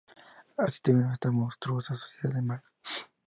[0.57, 2.63] Así terminó esta ""Monstruosa Sociedad del Mal"".